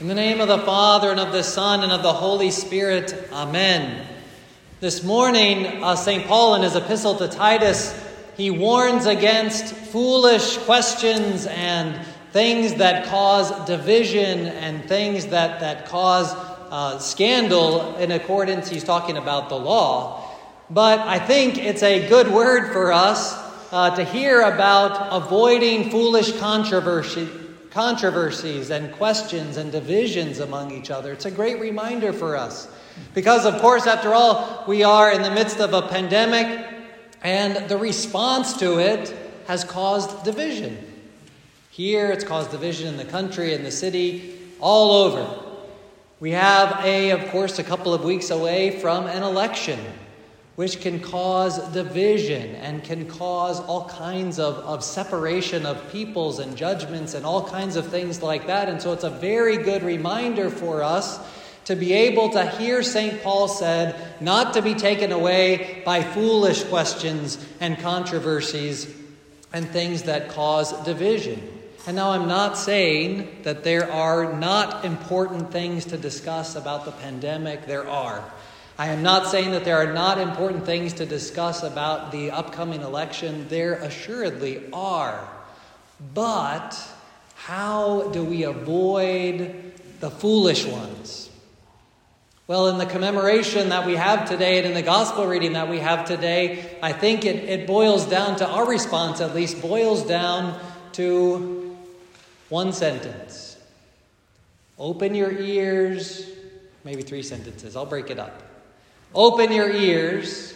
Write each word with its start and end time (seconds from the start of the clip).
In 0.00 0.08
the 0.08 0.14
name 0.14 0.40
of 0.40 0.48
the 0.48 0.58
Father, 0.58 1.12
and 1.12 1.20
of 1.20 1.30
the 1.30 1.44
Son, 1.44 1.84
and 1.84 1.92
of 1.92 2.02
the 2.02 2.12
Holy 2.12 2.50
Spirit, 2.50 3.28
Amen. 3.32 4.04
This 4.80 5.04
morning, 5.04 5.84
uh, 5.84 5.94
St. 5.94 6.26
Paul, 6.26 6.56
in 6.56 6.62
his 6.62 6.74
epistle 6.74 7.14
to 7.18 7.28
Titus, 7.28 7.94
he 8.36 8.50
warns 8.50 9.06
against 9.06 9.72
foolish 9.72 10.56
questions 10.58 11.46
and 11.46 12.04
things 12.32 12.74
that 12.74 13.06
cause 13.06 13.52
division 13.66 14.48
and 14.48 14.84
things 14.88 15.26
that, 15.26 15.60
that 15.60 15.86
cause 15.86 16.34
uh, 16.72 16.98
scandal 16.98 17.94
in 17.94 18.10
accordance, 18.10 18.68
he's 18.68 18.82
talking 18.82 19.16
about 19.16 19.48
the 19.48 19.56
law. 19.56 20.28
But 20.70 20.98
I 20.98 21.20
think 21.20 21.56
it's 21.56 21.84
a 21.84 22.08
good 22.08 22.26
word 22.26 22.72
for 22.72 22.92
us 22.92 23.32
uh, 23.70 23.94
to 23.94 24.02
hear 24.02 24.40
about 24.40 25.12
avoiding 25.12 25.90
foolish 25.92 26.36
controversy, 26.38 27.28
controversies 27.74 28.70
and 28.70 28.92
questions 28.92 29.56
and 29.56 29.72
divisions 29.72 30.38
among 30.38 30.70
each 30.70 30.92
other. 30.92 31.12
It's 31.12 31.24
a 31.24 31.30
great 31.30 31.60
reminder 31.60 32.12
for 32.12 32.36
us. 32.36 32.68
Because, 33.14 33.44
of 33.44 33.60
course, 33.60 33.88
after 33.88 34.14
all, 34.14 34.64
we 34.68 34.84
are 34.84 35.10
in 35.10 35.22
the 35.22 35.30
midst 35.32 35.58
of 35.58 35.74
a 35.74 35.82
pandemic, 35.82 36.66
and 37.22 37.68
the 37.68 37.76
response 37.76 38.56
to 38.58 38.78
it 38.78 39.12
has 39.48 39.64
caused 39.64 40.24
division. 40.24 40.78
Here, 41.70 42.12
it's 42.12 42.22
caused 42.22 42.52
division 42.52 42.86
in 42.86 42.96
the 42.96 43.04
country, 43.04 43.52
in 43.52 43.64
the 43.64 43.72
city, 43.72 44.38
all 44.60 44.92
over. 44.92 45.42
We 46.20 46.30
have 46.30 46.84
a, 46.84 47.10
of 47.10 47.28
course, 47.30 47.58
a 47.58 47.64
couple 47.64 47.92
of 47.92 48.04
weeks 48.04 48.30
away 48.30 48.78
from 48.78 49.08
an 49.08 49.24
election, 49.24 49.80
which 50.56 50.80
can 50.80 51.00
cause 51.00 51.58
division 51.72 52.54
and 52.56 52.84
can 52.84 53.06
cause 53.08 53.58
all 53.60 53.88
kinds 53.88 54.38
of, 54.38 54.56
of 54.58 54.84
separation 54.84 55.66
of 55.66 55.90
peoples 55.90 56.38
and 56.38 56.56
judgments 56.56 57.14
and 57.14 57.26
all 57.26 57.48
kinds 57.48 57.74
of 57.76 57.88
things 57.88 58.22
like 58.22 58.46
that. 58.46 58.68
And 58.68 58.80
so 58.80 58.92
it's 58.92 59.04
a 59.04 59.10
very 59.10 59.56
good 59.56 59.82
reminder 59.82 60.50
for 60.50 60.82
us 60.82 61.18
to 61.64 61.74
be 61.74 61.92
able 61.92 62.30
to 62.30 62.46
hear 62.46 62.82
St. 62.82 63.22
Paul 63.22 63.48
said, 63.48 63.96
not 64.20 64.54
to 64.54 64.62
be 64.62 64.74
taken 64.74 65.12
away 65.12 65.82
by 65.84 66.02
foolish 66.02 66.62
questions 66.64 67.44
and 67.58 67.78
controversies 67.78 68.94
and 69.52 69.68
things 69.68 70.04
that 70.04 70.28
cause 70.28 70.72
division. 70.84 71.42
And 71.86 71.96
now 71.96 72.10
I'm 72.10 72.28
not 72.28 72.56
saying 72.56 73.42
that 73.42 73.64
there 73.64 73.90
are 73.90 74.32
not 74.32 74.84
important 74.84 75.52
things 75.52 75.86
to 75.86 75.98
discuss 75.98 76.54
about 76.54 76.84
the 76.84 76.92
pandemic. 76.92 77.66
There 77.66 77.88
are. 77.88 78.24
I 78.76 78.88
am 78.88 79.04
not 79.04 79.28
saying 79.28 79.52
that 79.52 79.64
there 79.64 79.76
are 79.76 79.92
not 79.92 80.18
important 80.18 80.66
things 80.66 80.94
to 80.94 81.06
discuss 81.06 81.62
about 81.62 82.10
the 82.10 82.32
upcoming 82.32 82.82
election. 82.82 83.46
There 83.48 83.74
assuredly 83.74 84.64
are. 84.72 85.28
But 86.12 86.76
how 87.36 88.08
do 88.08 88.24
we 88.24 88.42
avoid 88.42 89.72
the 90.00 90.10
foolish 90.10 90.66
ones? 90.66 91.30
Well, 92.48 92.66
in 92.68 92.78
the 92.78 92.86
commemoration 92.86 93.68
that 93.68 93.86
we 93.86 93.94
have 93.94 94.28
today 94.28 94.58
and 94.58 94.66
in 94.66 94.74
the 94.74 94.82
gospel 94.82 95.26
reading 95.26 95.52
that 95.52 95.68
we 95.68 95.78
have 95.78 96.04
today, 96.04 96.76
I 96.82 96.92
think 96.92 97.24
it, 97.24 97.36
it 97.48 97.66
boils 97.68 98.06
down 98.06 98.36
to 98.36 98.46
our 98.46 98.68
response, 98.68 99.20
at 99.20 99.36
least, 99.36 99.62
boils 99.62 100.04
down 100.04 100.60
to 100.94 101.76
one 102.48 102.72
sentence. 102.72 103.56
Open 104.78 105.14
your 105.14 105.30
ears, 105.30 106.28
maybe 106.82 107.02
three 107.02 107.22
sentences. 107.22 107.76
I'll 107.76 107.86
break 107.86 108.10
it 108.10 108.18
up. 108.18 108.42
Open 109.14 109.52
your 109.52 109.70
ears, 109.70 110.54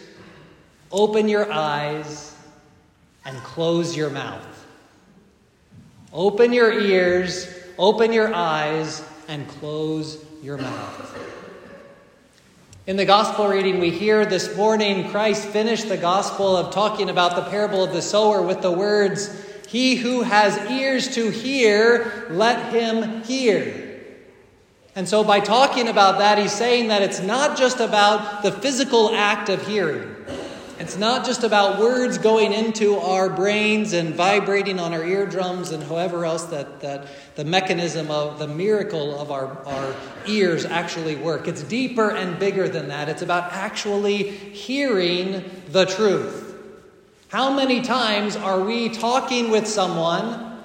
open 0.91 1.29
your 1.29 1.49
eyes, 1.49 2.35
and 3.23 3.37
close 3.37 3.95
your 3.95 4.09
mouth. 4.09 4.45
Open 6.11 6.51
your 6.51 6.77
ears, 6.77 7.47
open 7.77 8.11
your 8.11 8.33
eyes, 8.33 9.01
and 9.29 9.47
close 9.47 10.23
your 10.43 10.57
mouth. 10.57 11.17
In 12.85 12.97
the 12.97 13.05
gospel 13.05 13.47
reading 13.47 13.79
we 13.79 13.91
hear 13.91 14.25
this 14.25 14.57
morning, 14.57 15.09
Christ 15.09 15.47
finished 15.47 15.87
the 15.87 15.95
gospel 15.95 16.57
of 16.57 16.73
talking 16.73 17.09
about 17.09 17.35
the 17.35 17.49
parable 17.49 17.83
of 17.83 17.93
the 17.93 18.01
sower 18.01 18.41
with 18.41 18.61
the 18.61 18.71
words, 18.71 19.29
he 19.69 19.95
who 19.95 20.23
has 20.23 20.57
ears 20.69 21.13
to 21.15 21.29
hear, 21.29 22.25
let 22.31 22.73
him 22.73 23.23
hear. 23.23 23.78
And 24.99 25.07
so, 25.07 25.23
by 25.23 25.39
talking 25.39 25.87
about 25.87 26.19
that, 26.19 26.37
he's 26.37 26.51
saying 26.51 26.89
that 26.89 27.01
it's 27.01 27.21
not 27.21 27.57
just 27.57 27.79
about 27.79 28.43
the 28.43 28.51
physical 28.51 29.15
act 29.15 29.47
of 29.47 29.65
hearing. 29.65 30.13
It's 30.77 30.97
not 30.97 31.25
just 31.25 31.45
about 31.45 31.79
words 31.79 32.17
going 32.17 32.51
into 32.51 32.97
our 32.97 33.29
brains 33.29 33.93
and 33.93 34.13
vibrating 34.13 34.77
on 34.77 34.91
our 34.91 35.01
eardrums 35.01 35.71
and 35.71 35.81
however 35.81 36.25
else 36.25 36.43
that, 36.47 36.81
that 36.81 37.07
the 37.35 37.45
mechanism 37.45 38.11
of 38.11 38.39
the 38.39 38.47
miracle 38.49 39.17
of 39.17 39.31
our, 39.31 39.65
our 39.65 39.95
ears 40.27 40.65
actually 40.65 41.15
work. 41.15 41.47
It's 41.47 41.63
deeper 41.63 42.11
and 42.11 42.37
bigger 42.37 42.67
than 42.67 42.89
that. 42.89 43.07
It's 43.07 43.21
about 43.21 43.53
actually 43.53 44.23
hearing 44.31 45.49
the 45.69 45.85
truth. 45.85 46.57
How 47.29 47.53
many 47.53 47.79
times 47.79 48.35
are 48.35 48.59
we 48.59 48.89
talking 48.89 49.49
with 49.49 49.65
someone, 49.65 50.59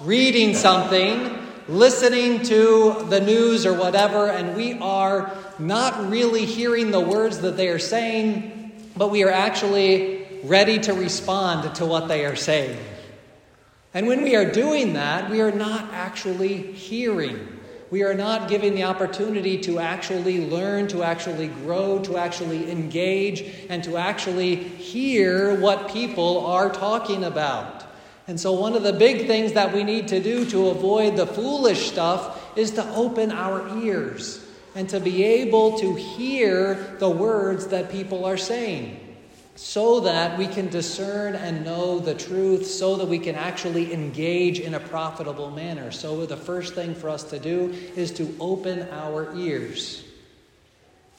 reading 0.00 0.54
something, 0.54 1.43
listening 1.68 2.42
to 2.42 3.06
the 3.08 3.20
news 3.20 3.66
or 3.66 3.74
whatever, 3.74 4.28
and 4.28 4.56
we 4.56 4.78
are 4.80 5.32
not 5.58 6.10
really 6.10 6.44
hearing 6.44 6.90
the 6.90 7.00
words 7.00 7.40
that 7.40 7.56
they 7.56 7.68
are 7.68 7.78
saying, 7.78 8.72
but 8.96 9.10
we 9.10 9.24
are 9.24 9.30
actually 9.30 10.26
ready 10.44 10.78
to 10.78 10.92
respond 10.92 11.74
to 11.76 11.86
what 11.86 12.08
they 12.08 12.24
are 12.26 12.36
saying? 12.36 12.78
And 13.94 14.06
when 14.06 14.22
we 14.22 14.36
are 14.36 14.50
doing 14.50 14.94
that, 14.94 15.30
we 15.30 15.40
are 15.40 15.52
not 15.52 15.92
actually 15.92 16.72
hearing 16.72 17.54
we 17.94 18.02
are 18.02 18.12
not 18.12 18.48
giving 18.48 18.74
the 18.74 18.82
opportunity 18.82 19.56
to 19.58 19.78
actually 19.78 20.50
learn, 20.50 20.88
to 20.88 21.04
actually 21.04 21.46
grow, 21.46 22.00
to 22.00 22.16
actually 22.16 22.68
engage, 22.68 23.42
and 23.68 23.84
to 23.84 23.96
actually 23.96 24.56
hear 24.56 25.60
what 25.60 25.92
people 25.92 26.44
are 26.44 26.70
talking 26.70 27.22
about. 27.22 27.73
And 28.26 28.40
so, 28.40 28.52
one 28.52 28.74
of 28.74 28.82
the 28.82 28.92
big 28.92 29.26
things 29.26 29.52
that 29.52 29.74
we 29.74 29.84
need 29.84 30.08
to 30.08 30.20
do 30.20 30.46
to 30.46 30.68
avoid 30.68 31.16
the 31.16 31.26
foolish 31.26 31.90
stuff 31.90 32.56
is 32.56 32.70
to 32.72 32.94
open 32.94 33.30
our 33.30 33.78
ears 33.82 34.44
and 34.74 34.88
to 34.88 34.98
be 34.98 35.22
able 35.22 35.78
to 35.78 35.94
hear 35.94 36.96
the 36.98 37.08
words 37.08 37.66
that 37.68 37.90
people 37.90 38.24
are 38.24 38.36
saying 38.36 39.00
so 39.56 40.00
that 40.00 40.36
we 40.36 40.46
can 40.46 40.68
discern 40.68 41.34
and 41.36 41.64
know 41.64 42.00
the 42.00 42.14
truth, 42.14 42.66
so 42.66 42.96
that 42.96 43.06
we 43.06 43.18
can 43.18 43.36
actually 43.36 43.92
engage 43.92 44.58
in 44.58 44.74
a 44.74 44.80
profitable 44.80 45.50
manner. 45.50 45.90
So, 45.92 46.26
the 46.26 46.36
first 46.36 46.74
thing 46.74 46.94
for 46.94 47.08
us 47.08 47.24
to 47.24 47.38
do 47.38 47.74
is 47.94 48.10
to 48.12 48.34
open 48.40 48.88
our 48.90 49.36
ears. 49.36 50.03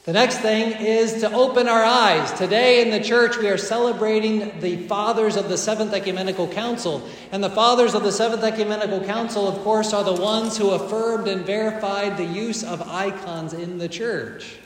The 0.06 0.14
next 0.14 0.38
thing 0.38 0.86
is 0.86 1.22
to 1.22 1.34
open 1.34 1.68
our 1.68 1.84
eyes. 1.84 2.32
Today 2.34 2.84
in 2.84 2.92
the 2.92 3.00
church, 3.04 3.38
we 3.38 3.50
are 3.50 3.58
celebrating 3.58 4.60
the 4.60 4.86
fathers 4.86 5.36
of 5.36 5.50
the 5.50 5.58
Seventh 5.58 5.94
Ecumenical 5.94 6.48
Council. 6.48 7.02
And 7.32 7.44
the 7.44 7.50
fathers 7.50 7.96
of 7.96 8.04
the 8.04 8.12
Seventh 8.12 8.44
Ecumenical 8.44 9.04
Council, 9.04 9.48
of 9.48 9.58
course, 9.64 9.94
are 9.94 10.04
the 10.04 10.14
ones 10.14 10.58
who 10.60 10.70
affirmed 10.70 11.28
and 11.28 11.44
verified 11.44 12.18
the 12.18 12.26
use 12.26 12.64
of 12.64 12.88
icons 12.88 13.54
in 13.54 13.80
the 13.80 13.90
church. 13.90 14.58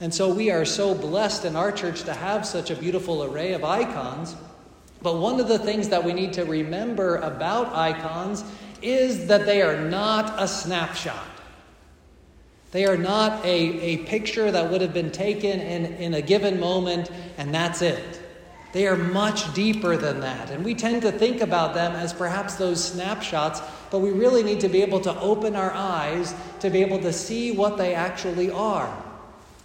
And 0.00 0.12
so 0.12 0.34
we 0.34 0.50
are 0.50 0.64
so 0.64 0.96
blessed 0.96 1.44
in 1.44 1.54
our 1.54 1.70
church 1.70 2.02
to 2.02 2.12
have 2.12 2.44
such 2.44 2.68
a 2.70 2.74
beautiful 2.74 3.22
array 3.22 3.52
of 3.52 3.62
icons. 3.62 4.34
But 5.00 5.18
one 5.18 5.38
of 5.38 5.46
the 5.46 5.60
things 5.60 5.90
that 5.90 6.02
we 6.02 6.12
need 6.12 6.32
to 6.32 6.44
remember 6.44 7.18
about 7.18 7.72
icons 7.72 8.42
is 8.82 9.28
that 9.28 9.46
they 9.46 9.62
are 9.62 9.80
not 9.88 10.34
a 10.42 10.48
snapshot. 10.48 11.35
They 12.76 12.84
are 12.84 12.98
not 12.98 13.42
a, 13.42 13.48
a 13.48 13.96
picture 14.04 14.50
that 14.50 14.70
would 14.70 14.82
have 14.82 14.92
been 14.92 15.10
taken 15.10 15.60
in, 15.60 15.86
in 15.94 16.12
a 16.12 16.20
given 16.20 16.60
moment 16.60 17.10
and 17.38 17.54
that's 17.54 17.80
it. 17.80 18.20
They 18.72 18.86
are 18.86 18.98
much 18.98 19.54
deeper 19.54 19.96
than 19.96 20.20
that. 20.20 20.50
And 20.50 20.62
we 20.62 20.74
tend 20.74 21.00
to 21.00 21.10
think 21.10 21.40
about 21.40 21.72
them 21.72 21.92
as 21.92 22.12
perhaps 22.12 22.56
those 22.56 22.84
snapshots, 22.84 23.62
but 23.90 24.00
we 24.00 24.10
really 24.10 24.42
need 24.42 24.60
to 24.60 24.68
be 24.68 24.82
able 24.82 25.00
to 25.00 25.20
open 25.20 25.56
our 25.56 25.72
eyes 25.72 26.34
to 26.60 26.68
be 26.68 26.82
able 26.82 26.98
to 26.98 27.14
see 27.14 27.50
what 27.50 27.78
they 27.78 27.94
actually 27.94 28.50
are. 28.50 28.94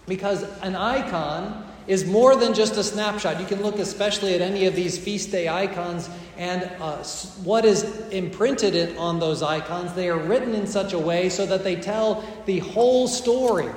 Because 0.07 0.43
an 0.61 0.77
icon 0.77 1.69
is 1.91 2.05
more 2.05 2.37
than 2.37 2.53
just 2.53 2.77
a 2.77 2.83
snapshot. 2.85 3.37
You 3.37 3.45
can 3.45 3.61
look 3.61 3.77
especially 3.77 4.33
at 4.33 4.39
any 4.39 4.65
of 4.65 4.75
these 4.75 4.97
feast 4.97 5.29
day 5.29 5.49
icons, 5.49 6.09
and 6.37 6.63
uh, 6.79 7.03
what 7.43 7.65
is 7.65 7.83
imprinted 8.11 8.95
on 8.95 9.19
those 9.19 9.43
icons, 9.43 9.93
they 9.93 10.07
are 10.07 10.17
written 10.17 10.55
in 10.55 10.65
such 10.65 10.93
a 10.93 10.97
way 10.97 11.27
so 11.27 11.45
that 11.45 11.65
they 11.65 11.75
tell 11.75 12.23
the 12.45 12.59
whole 12.59 13.09
story. 13.09 13.69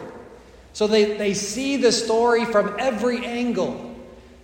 So 0.74 0.86
they, 0.86 1.16
they 1.16 1.34
see 1.34 1.76
the 1.76 1.90
story 1.90 2.44
from 2.44 2.76
every 2.78 3.26
angle. 3.26 3.90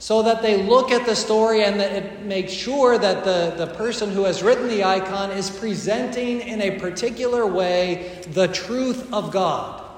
So 0.01 0.23
that 0.23 0.43
they 0.43 0.63
look 0.65 0.91
at 0.91 1.07
the 1.07 1.15
story 1.15 1.63
and 1.63 1.79
that 1.79 1.93
it 1.93 2.23
makes 2.23 2.53
sure 2.53 2.99
that 2.99 3.23
the, 3.23 3.55
the 3.65 3.73
person 3.75 4.11
who 4.11 4.25
has 4.25 4.43
written 4.43 4.67
the 4.67 4.83
icon 4.83 5.31
is 5.31 5.49
presenting 5.49 6.41
in 6.41 6.61
a 6.61 6.81
particular 6.81 7.47
way 7.47 8.25
the 8.33 8.49
truth 8.49 9.13
of 9.13 9.31
God. 9.31 9.90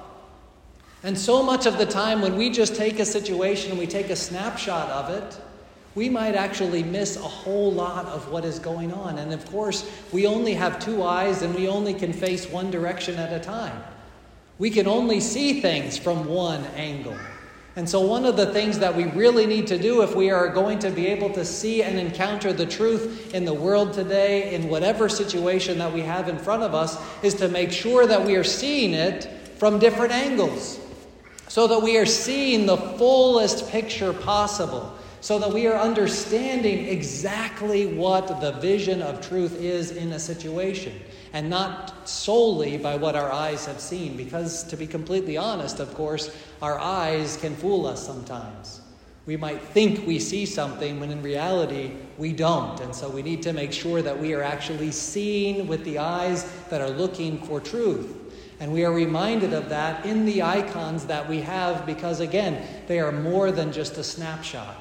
And 1.04 1.18
so 1.18 1.42
much 1.42 1.66
of 1.66 1.78
the 1.78 1.86
time, 1.86 2.20
when 2.20 2.36
we 2.36 2.48
just 2.48 2.76
take 2.76 3.00
a 3.00 3.04
situation 3.04 3.70
and 3.70 3.78
we 3.78 3.86
take 3.86 4.10
a 4.10 4.16
snapshot 4.16 4.88
of 4.90 5.10
it, 5.10 5.40
we 5.94 6.08
might 6.08 6.34
actually 6.34 6.82
miss 6.82 7.16
a 7.16 7.20
whole 7.20 7.72
lot 7.72 8.06
of 8.06 8.30
what 8.30 8.44
is 8.44 8.58
going 8.58 8.92
on. 8.92 9.18
And 9.18 9.32
of 9.32 9.44
course, 9.50 9.90
we 10.12 10.26
only 10.26 10.54
have 10.54 10.78
two 10.78 11.02
eyes 11.02 11.42
and 11.42 11.54
we 11.54 11.68
only 11.68 11.92
can 11.92 12.12
face 12.12 12.48
one 12.48 12.70
direction 12.70 13.16
at 13.16 13.32
a 13.32 13.40
time. 13.40 13.82
We 14.58 14.70
can 14.70 14.86
only 14.86 15.20
see 15.20 15.60
things 15.60 15.98
from 15.98 16.24
one 16.26 16.64
angle. 16.76 17.16
And 17.74 17.88
so, 17.88 18.00
one 18.00 18.26
of 18.26 18.36
the 18.36 18.52
things 18.52 18.78
that 18.80 18.94
we 18.94 19.04
really 19.04 19.46
need 19.46 19.66
to 19.68 19.78
do 19.78 20.02
if 20.02 20.14
we 20.14 20.30
are 20.30 20.48
going 20.48 20.78
to 20.80 20.90
be 20.90 21.06
able 21.06 21.30
to 21.30 21.44
see 21.44 21.82
and 21.82 21.98
encounter 21.98 22.52
the 22.52 22.66
truth 22.66 23.34
in 23.34 23.46
the 23.46 23.54
world 23.54 23.94
today, 23.94 24.54
in 24.54 24.68
whatever 24.68 25.08
situation 25.08 25.78
that 25.78 25.92
we 25.92 26.02
have 26.02 26.28
in 26.28 26.38
front 26.38 26.62
of 26.62 26.74
us, 26.74 26.98
is 27.24 27.34
to 27.36 27.48
make 27.48 27.72
sure 27.72 28.06
that 28.06 28.24
we 28.24 28.36
are 28.36 28.44
seeing 28.44 28.92
it 28.92 29.24
from 29.56 29.78
different 29.78 30.12
angles. 30.12 30.81
So 31.52 31.66
that 31.66 31.82
we 31.82 31.98
are 31.98 32.06
seeing 32.06 32.64
the 32.64 32.78
fullest 32.78 33.68
picture 33.68 34.14
possible 34.14 34.90
so 35.20 35.38
that 35.38 35.52
we 35.52 35.66
are 35.66 35.78
understanding 35.78 36.88
exactly 36.88 37.84
what 37.84 38.40
the 38.40 38.52
vision 38.52 39.02
of 39.02 39.20
truth 39.20 39.60
is 39.60 39.90
in 39.90 40.12
a 40.12 40.18
situation 40.18 40.98
and 41.34 41.50
not 41.50 42.08
solely 42.08 42.78
by 42.78 42.96
what 42.96 43.16
our 43.16 43.30
eyes 43.30 43.66
have 43.66 43.80
seen. 43.80 44.16
Because, 44.16 44.64
to 44.64 44.78
be 44.78 44.86
completely 44.86 45.36
honest, 45.36 45.78
of 45.78 45.92
course, 45.92 46.34
our 46.62 46.78
eyes 46.78 47.36
can 47.36 47.54
fool 47.54 47.86
us 47.86 48.02
sometimes. 48.02 48.81
We 49.24 49.36
might 49.36 49.62
think 49.62 50.06
we 50.06 50.18
see 50.18 50.46
something 50.46 50.98
when 50.98 51.10
in 51.10 51.22
reality 51.22 51.92
we 52.18 52.32
don't. 52.32 52.80
And 52.80 52.94
so 52.94 53.08
we 53.08 53.22
need 53.22 53.42
to 53.42 53.52
make 53.52 53.72
sure 53.72 54.02
that 54.02 54.18
we 54.18 54.34
are 54.34 54.42
actually 54.42 54.90
seeing 54.90 55.68
with 55.68 55.84
the 55.84 55.98
eyes 55.98 56.50
that 56.70 56.80
are 56.80 56.90
looking 56.90 57.38
for 57.42 57.60
truth. 57.60 58.16
And 58.58 58.72
we 58.72 58.84
are 58.84 58.92
reminded 58.92 59.52
of 59.52 59.68
that 59.68 60.04
in 60.06 60.24
the 60.24 60.42
icons 60.42 61.06
that 61.06 61.28
we 61.28 61.40
have 61.40 61.86
because, 61.86 62.20
again, 62.20 62.66
they 62.86 63.00
are 63.00 63.12
more 63.12 63.52
than 63.52 63.72
just 63.72 63.96
a 63.98 64.04
snapshot. 64.04 64.76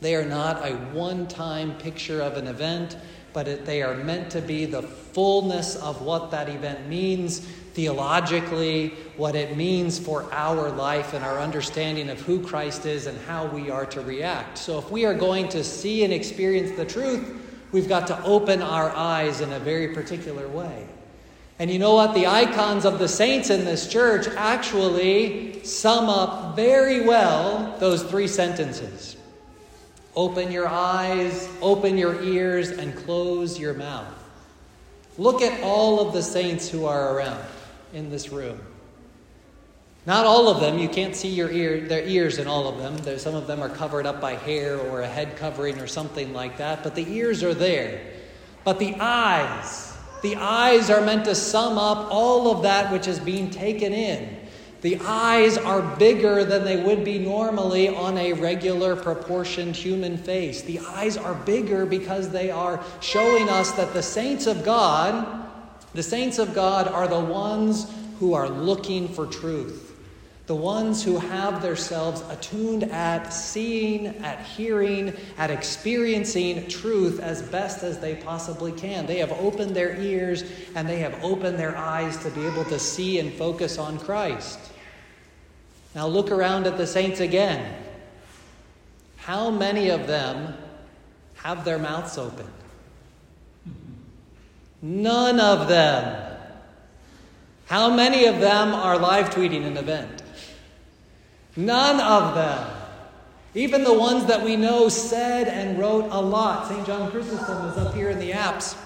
They 0.00 0.14
are 0.14 0.24
not 0.24 0.66
a 0.66 0.74
one 0.92 1.28
time 1.28 1.76
picture 1.78 2.22
of 2.22 2.36
an 2.36 2.46
event, 2.46 2.96
but 3.32 3.48
it, 3.48 3.64
they 3.64 3.82
are 3.82 3.94
meant 3.94 4.30
to 4.30 4.40
be 4.40 4.64
the 4.64 4.82
fullness 4.82 5.76
of 5.76 6.02
what 6.02 6.30
that 6.30 6.48
event 6.48 6.88
means 6.88 7.46
theologically, 7.74 8.88
what 9.16 9.36
it 9.36 9.56
means 9.56 9.98
for 9.98 10.30
our 10.32 10.70
life 10.70 11.14
and 11.14 11.24
our 11.24 11.38
understanding 11.38 12.10
of 12.10 12.20
who 12.20 12.44
Christ 12.44 12.84
is 12.84 13.06
and 13.06 13.18
how 13.22 13.46
we 13.46 13.70
are 13.70 13.86
to 13.86 14.00
react. 14.00 14.58
So, 14.58 14.78
if 14.78 14.90
we 14.90 15.04
are 15.04 15.14
going 15.14 15.48
to 15.50 15.62
see 15.62 16.04
and 16.04 16.12
experience 16.12 16.76
the 16.76 16.84
truth, 16.84 17.40
we've 17.72 17.88
got 17.88 18.06
to 18.08 18.22
open 18.24 18.60
our 18.60 18.90
eyes 18.90 19.40
in 19.40 19.52
a 19.52 19.60
very 19.60 19.94
particular 19.94 20.48
way. 20.48 20.86
And 21.60 21.70
you 21.70 21.78
know 21.78 21.94
what? 21.94 22.14
The 22.14 22.26
icons 22.26 22.84
of 22.84 22.98
the 22.98 23.06
saints 23.06 23.50
in 23.50 23.64
this 23.64 23.86
church 23.86 24.26
actually 24.28 25.62
sum 25.62 26.08
up 26.08 26.56
very 26.56 27.02
well 27.02 27.76
those 27.78 28.02
three 28.02 28.28
sentences. 28.28 29.16
Open 30.16 30.50
your 30.50 30.66
eyes, 30.66 31.48
open 31.62 31.96
your 31.96 32.22
ears, 32.22 32.70
and 32.70 32.94
close 32.96 33.58
your 33.58 33.74
mouth. 33.74 34.12
Look 35.18 35.42
at 35.42 35.62
all 35.62 36.06
of 36.06 36.12
the 36.12 36.22
saints 36.22 36.68
who 36.68 36.86
are 36.86 37.14
around 37.14 37.44
in 37.92 38.10
this 38.10 38.30
room. 38.30 38.58
Not 40.06 40.24
all 40.24 40.48
of 40.48 40.60
them, 40.60 40.78
you 40.78 40.88
can't 40.88 41.14
see 41.14 41.28
your 41.28 41.50
ear, 41.50 41.86
their 41.86 42.04
ears 42.04 42.38
in 42.38 42.46
all 42.46 42.66
of 42.66 42.78
them. 42.78 42.96
There's, 42.98 43.22
some 43.22 43.34
of 43.34 43.46
them 43.46 43.62
are 43.62 43.68
covered 43.68 44.06
up 44.06 44.20
by 44.20 44.34
hair 44.34 44.78
or 44.78 45.02
a 45.02 45.06
head 45.06 45.36
covering 45.36 45.78
or 45.78 45.86
something 45.86 46.32
like 46.32 46.56
that, 46.56 46.82
but 46.82 46.94
the 46.94 47.08
ears 47.12 47.42
are 47.42 47.54
there. 47.54 48.00
But 48.64 48.78
the 48.78 48.94
eyes, 48.98 49.96
the 50.22 50.36
eyes 50.36 50.90
are 50.90 51.02
meant 51.02 51.26
to 51.26 51.34
sum 51.34 51.78
up 51.78 52.08
all 52.10 52.50
of 52.50 52.62
that 52.62 52.90
which 52.90 53.06
is 53.06 53.20
being 53.20 53.50
taken 53.50 53.92
in. 53.92 54.39
The 54.82 54.98
eyes 55.00 55.58
are 55.58 55.82
bigger 55.96 56.42
than 56.44 56.64
they 56.64 56.82
would 56.82 57.04
be 57.04 57.18
normally 57.18 57.88
on 57.88 58.16
a 58.16 58.32
regular 58.32 58.96
proportioned 58.96 59.76
human 59.76 60.16
face. 60.16 60.62
The 60.62 60.78
eyes 60.78 61.18
are 61.18 61.34
bigger 61.34 61.84
because 61.84 62.30
they 62.30 62.50
are 62.50 62.82
showing 63.00 63.48
us 63.50 63.72
that 63.72 63.92
the 63.92 64.02
saints 64.02 64.46
of 64.46 64.64
God, 64.64 65.48
the 65.92 66.02
saints 66.02 66.38
of 66.38 66.54
God 66.54 66.88
are 66.88 67.06
the 67.06 67.20
ones 67.20 67.92
who 68.20 68.32
are 68.32 68.48
looking 68.48 69.08
for 69.08 69.26
truth. 69.26 69.89
The 70.46 70.54
ones 70.54 71.04
who 71.04 71.16
have 71.18 71.62
themselves 71.62 72.22
attuned 72.28 72.84
at 72.84 73.30
seeing, 73.30 74.08
at 74.18 74.44
hearing, 74.44 75.14
at 75.38 75.50
experiencing 75.50 76.66
truth 76.68 77.20
as 77.20 77.42
best 77.42 77.84
as 77.84 78.00
they 78.00 78.16
possibly 78.16 78.72
can. 78.72 79.06
They 79.06 79.18
have 79.18 79.30
opened 79.32 79.76
their 79.76 79.96
ears 80.00 80.42
and 80.74 80.88
they 80.88 80.98
have 80.98 81.22
opened 81.22 81.58
their 81.58 81.76
eyes 81.76 82.16
to 82.24 82.30
be 82.30 82.44
able 82.46 82.64
to 82.64 82.78
see 82.80 83.20
and 83.20 83.32
focus 83.32 83.78
on 83.78 83.98
Christ. 83.98 84.58
Now 85.94 86.06
look 86.06 86.30
around 86.30 86.66
at 86.66 86.76
the 86.76 86.86
saints 86.86 87.20
again. 87.20 87.76
How 89.16 89.50
many 89.50 89.90
of 89.90 90.06
them 90.06 90.54
have 91.34 91.64
their 91.64 91.78
mouths 91.78 92.18
open? 92.18 92.46
None 94.82 95.38
of 95.38 95.68
them. 95.68 96.36
How 97.66 97.94
many 97.94 98.24
of 98.24 98.40
them 98.40 98.74
are 98.74 98.98
live 98.98 99.30
tweeting 99.30 99.64
an 99.64 99.76
event? 99.76 100.22
None 101.60 102.00
of 102.00 102.34
them. 102.34 102.76
Even 103.54 103.84
the 103.84 103.92
ones 103.92 104.26
that 104.26 104.42
we 104.42 104.56
know 104.56 104.88
said 104.88 105.48
and 105.48 105.78
wrote 105.78 106.08
a 106.10 106.20
lot. 106.20 106.68
St. 106.68 106.86
John 106.86 107.10
Chrysostom 107.10 107.66
is 107.66 107.76
up 107.76 107.94
here 107.94 108.08
in 108.10 108.18
the 108.18 108.32
apse. 108.32 108.76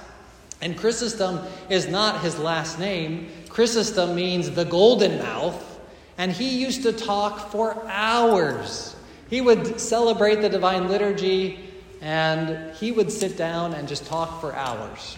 And 0.61 0.76
Chrysostom 0.76 1.41
is 1.69 1.87
not 1.87 2.23
his 2.23 2.38
last 2.38 2.79
name. 2.79 3.29
Chrysostom 3.49 4.15
means 4.15 4.50
the 4.50 4.65
golden 4.65 5.19
mouth. 5.19 5.81
And 6.19 6.32
he 6.32 6.59
used 6.59 6.82
to 6.82 6.93
talk 6.93 7.50
for 7.50 7.87
hours. 7.87 8.97
He 9.29 9.41
would 9.41 9.79
celebrate 9.79 10.37
the 10.37 10.49
divine 10.49 10.88
liturgy 10.88 11.61
and 12.00 12.75
he 12.76 12.93
would 12.93 13.11
sit 13.11 13.37
down 13.37 13.75
and 13.75 13.87
just 13.87 14.06
talk 14.06 14.41
for 14.41 14.55
hours. 14.55 15.17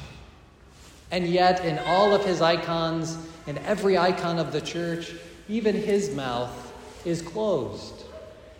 And 1.10 1.26
yet, 1.26 1.64
in 1.64 1.78
all 1.80 2.14
of 2.14 2.24
his 2.24 2.40
icons, 2.42 3.16
in 3.46 3.58
every 3.58 3.96
icon 3.96 4.38
of 4.38 4.52
the 4.52 4.60
church, 4.60 5.12
even 5.48 5.74
his 5.74 6.14
mouth 6.14 6.65
is 7.06 7.22
closed. 7.22 8.04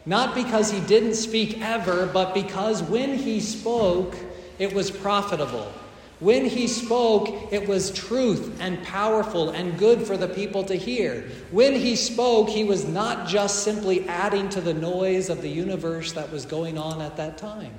Not 0.06 0.34
because 0.34 0.70
he 0.70 0.80
didn't 0.80 1.14
speak 1.14 1.60
ever, 1.60 2.06
but 2.06 2.32
because 2.32 2.82
when 2.82 3.18
he 3.18 3.40
spoke, 3.40 4.14
it 4.58 4.72
was 4.72 4.90
profitable. 4.90 5.70
When 6.18 6.46
he 6.46 6.66
spoke, 6.66 7.52
it 7.52 7.68
was 7.68 7.90
truth 7.90 8.56
and 8.58 8.82
powerful 8.84 9.50
and 9.50 9.78
good 9.78 10.06
for 10.06 10.16
the 10.16 10.28
people 10.28 10.64
to 10.64 10.74
hear. 10.74 11.28
When 11.50 11.74
he 11.74 11.94
spoke, 11.94 12.48
he 12.48 12.64
was 12.64 12.86
not 12.86 13.28
just 13.28 13.64
simply 13.64 14.08
adding 14.08 14.48
to 14.50 14.62
the 14.62 14.72
noise 14.72 15.28
of 15.28 15.42
the 15.42 15.50
universe 15.50 16.12
that 16.12 16.32
was 16.32 16.46
going 16.46 16.78
on 16.78 17.02
at 17.02 17.18
that 17.18 17.36
time. 17.36 17.74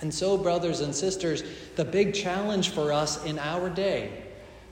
And 0.00 0.12
so, 0.12 0.36
brothers 0.36 0.80
and 0.80 0.92
sisters, 0.92 1.44
the 1.76 1.84
big 1.84 2.12
challenge 2.14 2.70
for 2.70 2.92
us 2.92 3.24
in 3.24 3.38
our 3.38 3.70
day, 3.70 4.24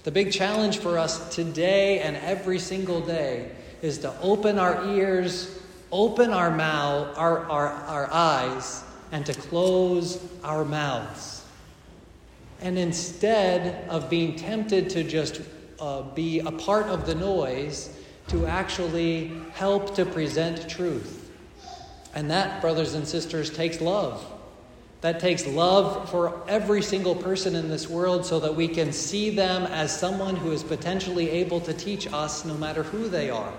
the 0.02 0.10
big 0.10 0.32
challenge 0.32 0.78
for 0.78 0.98
us 0.98 1.32
today 1.32 2.00
and 2.00 2.16
every 2.16 2.58
single 2.58 3.00
day, 3.00 3.52
is 3.82 3.98
to 3.98 4.14
open 4.20 4.58
our 4.58 4.86
ears, 4.88 5.58
open 5.92 6.30
our 6.30 6.50
mouth, 6.50 7.16
our, 7.16 7.44
our, 7.46 7.68
our 7.68 8.12
eyes, 8.12 8.84
and 9.12 9.26
to 9.26 9.34
close 9.34 10.24
our 10.44 10.64
mouths 10.64 11.40
and 12.60 12.78
instead 12.78 13.88
of 13.88 14.10
being 14.10 14.36
tempted 14.36 14.90
to 14.90 15.02
just 15.02 15.40
uh, 15.78 16.02
be 16.02 16.40
a 16.40 16.52
part 16.52 16.86
of 16.86 17.06
the 17.06 17.14
noise, 17.14 17.96
to 18.28 18.46
actually 18.46 19.32
help 19.52 19.94
to 19.96 20.04
present 20.04 20.68
truth. 20.68 21.30
And 22.14 22.30
that, 22.30 22.60
brothers 22.60 22.94
and 22.94 23.06
sisters, 23.06 23.50
takes 23.50 23.80
love. 23.80 24.24
That 25.00 25.20
takes 25.20 25.46
love 25.46 26.10
for 26.10 26.42
every 26.46 26.82
single 26.82 27.14
person 27.14 27.56
in 27.56 27.70
this 27.70 27.88
world 27.88 28.26
so 28.26 28.38
that 28.40 28.54
we 28.54 28.68
can 28.68 28.92
see 28.92 29.30
them 29.30 29.62
as 29.62 29.98
someone 29.98 30.36
who 30.36 30.52
is 30.52 30.62
potentially 30.62 31.30
able 31.30 31.60
to 31.62 31.72
teach 31.72 32.12
us 32.12 32.44
no 32.44 32.54
matter 32.54 32.82
who 32.82 33.08
they 33.08 33.30
are. 33.30 33.52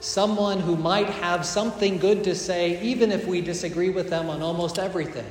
Someone 0.00 0.60
who 0.60 0.76
might 0.76 1.08
have 1.08 1.44
something 1.44 1.98
good 1.98 2.24
to 2.24 2.34
say, 2.34 2.80
even 2.82 3.10
if 3.10 3.26
we 3.26 3.40
disagree 3.40 3.90
with 3.90 4.10
them 4.10 4.30
on 4.30 4.42
almost 4.42 4.78
everything. 4.78 5.26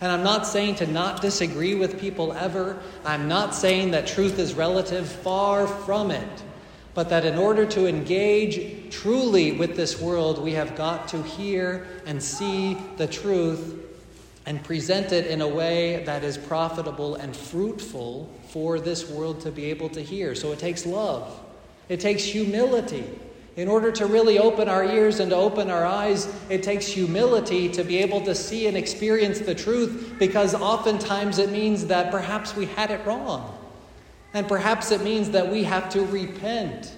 And 0.00 0.12
I'm 0.12 0.22
not 0.22 0.46
saying 0.46 0.76
to 0.76 0.86
not 0.86 1.22
disagree 1.22 1.74
with 1.74 1.98
people 1.98 2.32
ever. 2.32 2.78
I'm 3.04 3.28
not 3.28 3.54
saying 3.54 3.92
that 3.92 4.06
truth 4.06 4.38
is 4.38 4.54
relative, 4.54 5.08
far 5.08 5.66
from 5.66 6.10
it. 6.10 6.42
But 6.94 7.10
that 7.10 7.24
in 7.26 7.36
order 7.38 7.66
to 7.66 7.86
engage 7.86 8.94
truly 8.94 9.52
with 9.52 9.76
this 9.76 10.00
world, 10.00 10.42
we 10.42 10.52
have 10.52 10.76
got 10.76 11.08
to 11.08 11.22
hear 11.22 11.86
and 12.06 12.22
see 12.22 12.78
the 12.96 13.06
truth 13.06 13.82
and 14.46 14.62
present 14.62 15.12
it 15.12 15.26
in 15.26 15.40
a 15.40 15.48
way 15.48 16.04
that 16.04 16.22
is 16.22 16.38
profitable 16.38 17.16
and 17.16 17.36
fruitful 17.36 18.32
for 18.48 18.78
this 18.78 19.10
world 19.10 19.40
to 19.40 19.50
be 19.50 19.66
able 19.66 19.88
to 19.90 20.00
hear. 20.00 20.34
So 20.34 20.52
it 20.52 20.58
takes 20.58 20.86
love, 20.86 21.38
it 21.88 22.00
takes 22.00 22.22
humility. 22.24 23.04
In 23.56 23.68
order 23.68 23.90
to 23.92 24.06
really 24.06 24.38
open 24.38 24.68
our 24.68 24.84
ears 24.84 25.18
and 25.18 25.30
to 25.30 25.36
open 25.36 25.70
our 25.70 25.86
eyes, 25.86 26.28
it 26.50 26.62
takes 26.62 26.86
humility 26.86 27.70
to 27.70 27.82
be 27.82 27.98
able 27.98 28.20
to 28.22 28.34
see 28.34 28.66
and 28.66 28.76
experience 28.76 29.40
the 29.40 29.54
truth 29.54 30.14
because 30.18 30.54
oftentimes 30.54 31.38
it 31.38 31.50
means 31.50 31.86
that 31.86 32.10
perhaps 32.10 32.54
we 32.54 32.66
had 32.66 32.90
it 32.90 33.04
wrong. 33.06 33.56
And 34.34 34.46
perhaps 34.46 34.92
it 34.92 35.00
means 35.00 35.30
that 35.30 35.50
we 35.50 35.64
have 35.64 35.88
to 35.90 36.04
repent. 36.04 36.94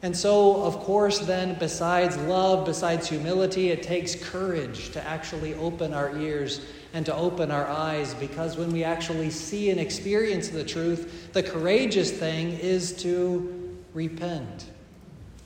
And 0.00 0.16
so, 0.16 0.62
of 0.62 0.78
course, 0.78 1.18
then, 1.18 1.56
besides 1.58 2.16
love, 2.16 2.64
besides 2.64 3.08
humility, 3.08 3.70
it 3.70 3.82
takes 3.82 4.14
courage 4.14 4.90
to 4.92 5.06
actually 5.06 5.54
open 5.54 5.92
our 5.92 6.16
ears 6.16 6.64
and 6.94 7.04
to 7.04 7.14
open 7.14 7.50
our 7.50 7.66
eyes 7.66 8.14
because 8.14 8.56
when 8.56 8.72
we 8.72 8.84
actually 8.84 9.28
see 9.28 9.70
and 9.70 9.78
experience 9.78 10.48
the 10.48 10.64
truth, 10.64 11.32
the 11.32 11.42
courageous 11.42 12.10
thing 12.10 12.52
is 12.52 12.92
to 13.02 13.76
repent, 13.92 14.66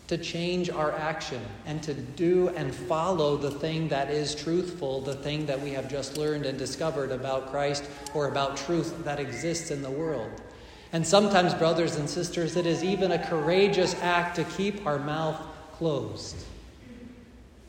to 0.08 0.18
change 0.18 0.68
our 0.68 0.92
action, 0.92 1.40
and 1.64 1.82
to 1.82 1.94
do 1.94 2.48
and 2.50 2.74
follow 2.74 3.36
the 3.36 3.50
thing 3.50 3.88
that 3.88 4.10
is 4.10 4.34
truthful, 4.34 5.00
the 5.00 5.14
thing 5.14 5.46
that 5.46 5.60
we 5.60 5.70
have 5.70 5.88
just 5.88 6.18
learned 6.18 6.44
and 6.44 6.58
discovered 6.58 7.10
about 7.10 7.50
Christ 7.50 7.84
or 8.12 8.28
about 8.28 8.56
truth 8.56 9.04
that 9.04 9.20
exists 9.20 9.70
in 9.70 9.80
the 9.80 9.90
world. 9.90 10.30
And 10.92 11.06
sometimes, 11.06 11.54
brothers 11.54 11.96
and 11.96 12.08
sisters, 12.08 12.56
it 12.56 12.66
is 12.66 12.84
even 12.84 13.12
a 13.12 13.26
courageous 13.26 13.94
act 14.02 14.36
to 14.36 14.44
keep 14.44 14.86
our 14.86 14.98
mouth 14.98 15.40
closed. 15.72 16.36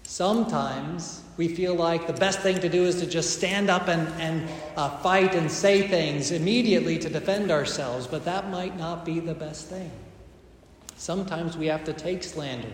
Sometimes 0.04 1.24
we 1.38 1.48
feel 1.48 1.74
like 1.74 2.06
the 2.06 2.14
best 2.14 2.40
thing 2.42 2.60
to 2.60 2.70
do 2.70 2.84
is 2.84 3.00
to 3.00 3.08
just 3.08 3.38
stand 3.38 3.70
up 3.70 3.88
and, 3.88 4.08
and 4.22 4.48
uh, 4.76 4.90
fight 4.98 5.34
and 5.34 5.50
say 5.50 5.88
things 5.88 6.32
immediately 6.32 7.00
to 7.00 7.10
defend 7.10 7.50
ourselves, 7.50 8.06
but 8.06 8.26
that 8.26 8.50
might 8.50 8.78
not 8.78 9.06
be 9.06 9.20
the 9.20 9.34
best 9.34 9.68
thing. 9.68 9.92
Sometimes 11.04 11.58
we 11.58 11.68
have 11.68 11.84
to 11.84 11.92
take 11.92 12.24
slander. 12.24 12.72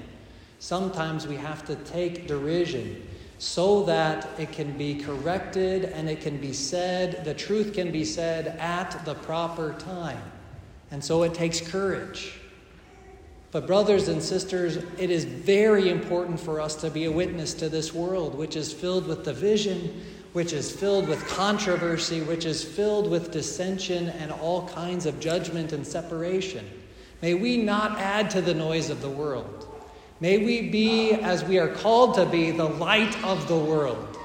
Sometimes 0.60 1.28
we 1.28 1.36
have 1.36 1.66
to 1.66 1.76
take 1.78 2.28
derision 2.28 3.02
so 3.40 3.82
that 3.86 4.30
it 4.38 4.52
can 4.52 4.78
be 4.78 4.94
corrected 5.00 5.86
and 5.86 6.08
it 6.08 6.22
can 6.22 6.38
be 6.38 6.54
said, 6.54 7.26
the 7.26 7.34
truth 7.34 7.74
can 7.74 7.92
be 7.92 8.06
said 8.06 8.56
at 8.60 9.04
the 9.04 9.16
proper 9.16 9.74
time. 9.80 10.22
And 10.92 11.04
so 11.04 11.24
it 11.24 11.34
takes 11.34 11.60
courage. 11.60 12.40
But, 13.50 13.66
brothers 13.66 14.10
and 14.10 14.22
sisters, 14.22 14.78
it 15.00 15.10
is 15.10 15.26
very 15.26 15.90
important 15.90 16.40
for 16.40 16.62
us 16.62 16.76
to 16.82 16.92
be 16.92 17.06
a 17.06 17.12
witness 17.12 17.56
to 17.56 17.68
this 17.68 17.96
world, 17.96 18.36
which 18.36 18.56
is 18.56 18.72
filled 18.72 19.08
with 19.08 19.24
division, 19.24 20.04
which 20.34 20.54
is 20.54 20.72
filled 20.72 21.08
with 21.08 21.28
controversy, 21.30 22.22
which 22.22 22.46
is 22.46 22.64
filled 22.64 23.10
with 23.10 23.32
dissension 23.32 24.10
and 24.10 24.32
all 24.32 24.68
kinds 24.68 25.08
of 25.08 25.20
judgment 25.20 25.74
and 25.74 25.88
separation. 25.88 26.64
May 27.22 27.34
we 27.34 27.58
not 27.58 28.00
add 28.00 28.30
to 28.32 28.42
the 28.42 28.54
noise 28.54 28.90
of 28.90 29.02
the 29.02 29.10
world. 29.10 29.68
May 30.20 30.38
we 30.38 30.70
be, 30.70 31.14
as 31.14 31.44
we 31.44 31.60
are 31.60 31.70
called 31.70 32.16
to 32.16 32.26
be, 32.26 32.52
the 32.52 32.66
light 32.66 33.22
of 33.24 33.48
the 33.48 33.58
world. 33.58 34.18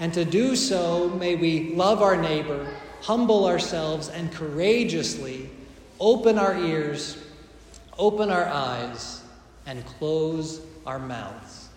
And 0.00 0.12
to 0.14 0.24
do 0.24 0.56
so, 0.56 1.08
may 1.08 1.36
we 1.36 1.74
love 1.74 2.02
our 2.02 2.16
neighbor, 2.16 2.68
humble 3.02 3.46
ourselves, 3.46 4.08
and 4.08 4.32
courageously 4.32 5.50
open 6.00 6.38
our 6.38 6.56
ears 6.56 7.16
open 7.98 8.30
our 8.30 8.46
eyes, 8.46 9.22
and 9.66 9.84
close 9.84 10.60
our 10.86 10.98
mouths. 10.98 11.68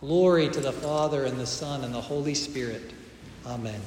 Glory 0.00 0.48
to 0.48 0.60
the 0.60 0.72
Father, 0.72 1.24
and 1.24 1.38
the 1.38 1.46
Son, 1.46 1.84
and 1.84 1.92
the 1.92 2.00
Holy 2.00 2.34
Spirit. 2.34 2.92
Amen. 3.44 3.80